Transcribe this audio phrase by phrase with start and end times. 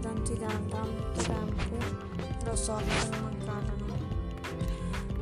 [0.00, 0.76] tanti tanto
[1.16, 1.76] tempo,
[2.44, 3.96] lo so, mi sono mancata, no?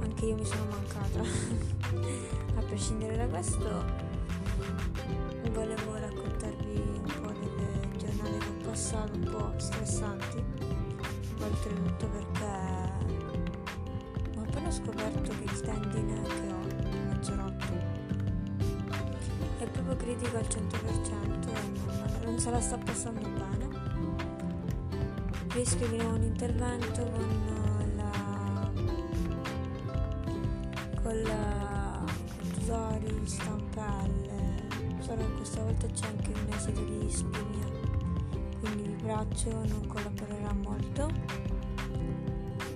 [0.00, 1.20] Anche io mi sono mancata.
[2.56, 3.84] A prescindere da questo,
[5.52, 10.44] volevo raccontarvi un po' delle giornate che ho passato, un po' stressanti,
[11.40, 12.44] oltretutto perché
[14.36, 17.90] ho appena scoperto che il tendine che ho è già rotto.
[19.58, 23.71] È proprio critico al 100% e non, non se la sta passando bene
[25.54, 28.70] nuovo un intervento con la
[31.02, 32.04] con la
[32.54, 34.68] tusori, stampelle
[35.00, 37.62] solo che questa volta c'è anche un esito di ischemia
[38.60, 41.10] quindi il braccio non collaborerà molto.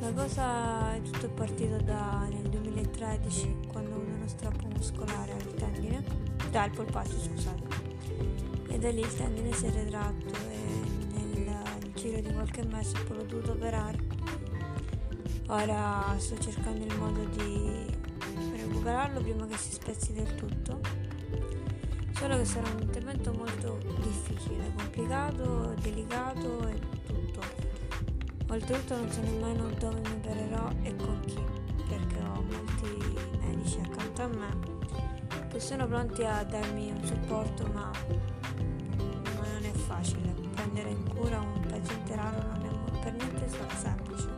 [0.00, 5.54] La cosa è tutto partito da nel 2013 quando ho avuto uno strappo muscolare al
[5.54, 6.02] tendine.
[6.50, 7.62] Dal polpaccio scusate.
[8.68, 10.83] E da lì il tendine si è retratto e
[12.04, 13.98] giro di qualche mese poi l'ho dovuto operare.
[15.46, 17.86] Ora sto cercando il modo di
[18.54, 20.80] recuperarlo prima che si spezzi del tutto.
[22.12, 27.40] Solo che sarà un intervento molto difficile, complicato, delicato e tutto.
[28.48, 31.42] Oltretutto non so nemmeno dove mi opererò e con chi,
[31.88, 34.72] perché ho molti medici accanto a me
[35.48, 41.63] che sono pronti a darmi un supporto ma, non è facile prendere in cura un
[41.84, 43.46] paziente raro non è per niente
[43.76, 44.28] semplice.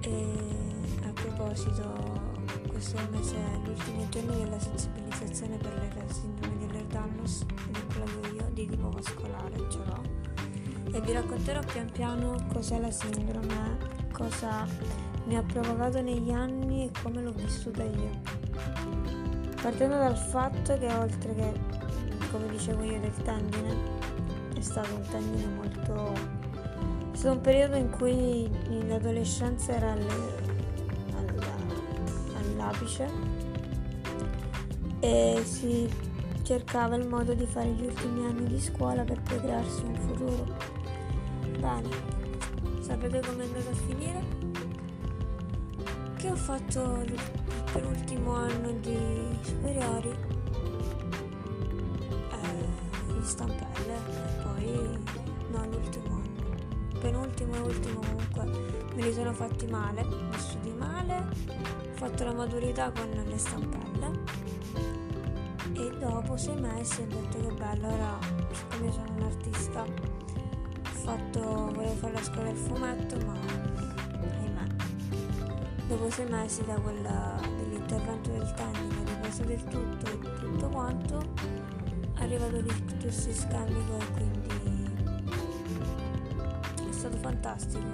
[0.00, 0.38] E
[1.04, 1.92] a proposito,
[2.66, 8.48] questo mese è l'ultimo giorno della sensibilizzazione per la sindrome di Ehlers-Danlos, di cui io,
[8.52, 10.02] di tipo vascolare, ce l'ho.
[10.92, 13.78] E vi racconterò pian piano cos'è la sindrome,
[14.12, 14.66] cosa
[15.26, 18.10] mi ha provocato negli anni e come l'ho vissuta io.
[19.62, 21.52] Partendo dal fatto che oltre che,
[22.30, 24.05] come dicevo io, del tendine,
[24.56, 26.12] è stato un tendine molto...
[27.12, 28.50] è stato un periodo in cui
[28.86, 30.14] l'adolescenza era alle,
[31.14, 31.56] alla,
[32.38, 33.08] all'apice
[35.00, 35.88] e si
[36.42, 40.46] cercava il modo di fare gli ultimi anni di scuola per poi crearsi un futuro.
[41.58, 41.88] Bene,
[42.80, 44.24] sapete come è andato a finire?
[46.16, 47.20] Che ho fatto il
[47.72, 48.96] penultimo anno di
[49.42, 50.10] superiori
[52.30, 54.35] eh, di stampelle
[54.76, 54.98] poi
[55.50, 56.34] no l'ultimo anno.
[57.00, 58.44] Penultimo e ultimo comunque
[58.94, 64.10] me li sono fatti male vissuti male ho fatto la maturità con le stampelle
[65.74, 68.18] e dopo sei mesi ho detto che bello ora
[68.50, 69.88] siccome sono un artista ho
[70.90, 71.40] fatto
[71.74, 74.66] volevo fare la scuola del fumetto ma ahimè
[75.88, 81.18] dopo sei mesi da quella dell'intervento del tendine ripreso del tutto e tutto quanto
[82.18, 84.65] è arrivato l'ictus ischemico e quindi
[87.06, 87.86] stato fantastico.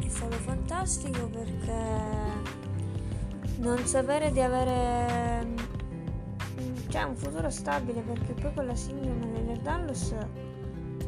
[0.00, 1.82] È stato fantastico perché
[3.58, 5.46] non sapere di avere
[6.88, 10.14] cioè, un futuro stabile perché poi con la sindrome dell'Erdallos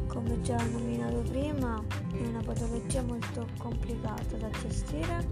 [0.07, 1.83] come già nominato prima
[2.13, 5.27] è una patologia molto complicata da gestire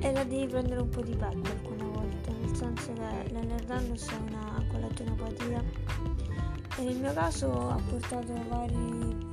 [0.00, 4.16] e la devi prendere un po' di petto alcune volte nel senso che l'Erdallos è
[4.28, 5.62] una collagenopatia
[6.76, 9.30] e nel mio caso ha portato vari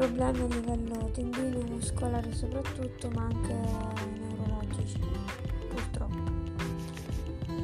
[0.00, 3.54] problemi a livello tendineo, muscolare soprattutto, ma anche
[4.18, 4.98] neurologici,
[5.68, 6.16] purtroppo.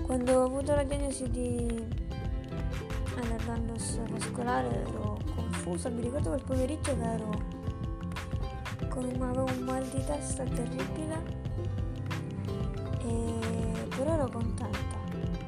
[0.02, 1.66] Quando ho avuto la diagnosi di
[3.16, 7.30] allergandos vascolare ero confusa, mi ricordo quel pomeriggio che ero
[8.90, 11.22] con avevo un mal di testa terribile
[13.00, 14.96] e però ero contenta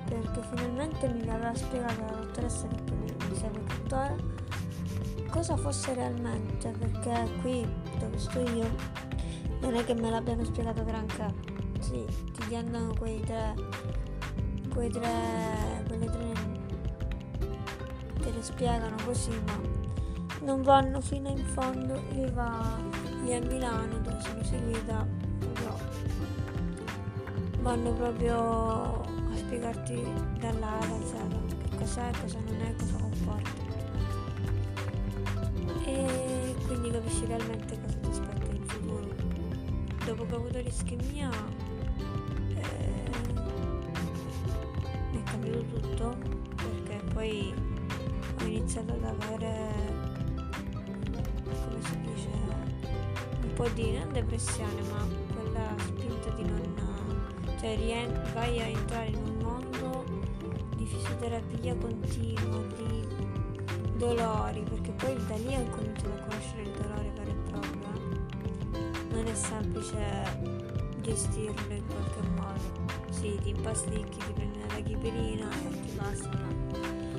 [0.06, 2.92] perché finalmente mi aveva spiegato la dottoressa che
[3.28, 4.16] mi segue tuttora
[5.38, 7.64] cosa fosse realmente, perché qui
[8.00, 8.68] dove sto io
[9.60, 11.32] non è che me l'abbiano spiegato granché.
[11.78, 13.54] Sì, ti danno quei tre,
[14.68, 16.32] quei tre, quelle tre
[18.20, 19.60] te le spiegano così, ma
[20.40, 22.02] non vanno fino in fondo.
[22.10, 22.76] Lì va
[23.22, 25.06] lì a Milano dove sono seguita,
[25.38, 25.76] proprio,
[27.60, 30.02] vanno proprio a spiegarti
[30.40, 31.14] dall'A alla Z
[31.70, 33.67] che cos'è, cosa non è, cosa comporta
[37.08, 39.06] capisci realmente cosa ti aspetta in futuro.
[40.04, 41.30] Dopo che ho avuto l'ischemia
[42.54, 43.10] eh,
[45.12, 46.18] mi è cambiato tutto
[46.56, 47.54] perché poi
[48.40, 49.56] ho iniziato ad avere,
[51.44, 52.28] come si dice,
[53.42, 57.56] un po' di non depressione ma quella spinta di non...
[57.58, 60.04] cioè rien- vai a entrare in un mondo
[60.76, 62.98] di fisioterapia continua, di
[63.96, 67.88] dolori, perché poi da lì ho cominciato a conoscere il dolore vero e proprio.
[68.72, 69.14] eh.
[69.14, 69.96] Non è semplice
[71.00, 72.86] gestirlo in qualche modo.
[73.10, 76.28] Sì, ti impasticchi, ti prendi la tachipirina e ti basta,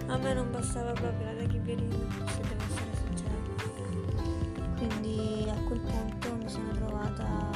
[0.08, 3.38] ma a me non bastava proprio la tachipirina, se devo essere sincera.
[4.78, 7.50] Quindi a quel punto mi sono trovata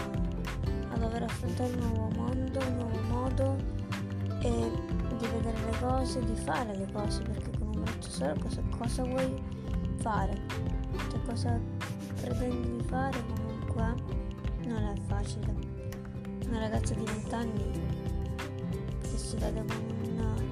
[0.90, 3.56] a dover affrontare un nuovo mondo, un nuovo modo
[4.42, 4.72] e
[5.18, 9.04] di vedere le cose, di fare le cose, perché con un braccio solo cosa, cosa
[9.04, 9.53] vuoi
[10.04, 10.38] fare?
[11.10, 11.58] Cioè cosa
[12.20, 13.96] pretendi di fare comunque
[14.66, 15.56] non è facile.
[16.46, 17.72] Una ragazza di 20 anni
[19.00, 20.48] che si vede con un,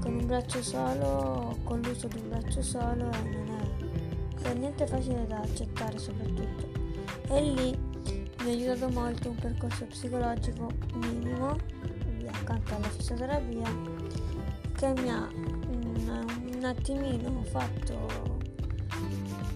[0.00, 4.86] con un braccio solo, con l'uso di un braccio solo e non è per niente
[4.86, 6.70] facile da accettare soprattutto.
[7.28, 7.76] E lì
[8.44, 11.56] mi ha aiutato molto un percorso psicologico minimo
[12.26, 13.68] accanto alla fisioterapia
[14.74, 15.28] che mi ha
[16.62, 18.38] un, attimino fatto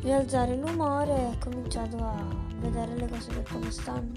[0.03, 2.25] rialzare l'umore e ho cominciato a
[2.59, 4.13] vedere le cose per come stanno